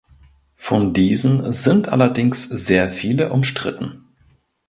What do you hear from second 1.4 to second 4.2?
sind allerdings sehr viele umstritten.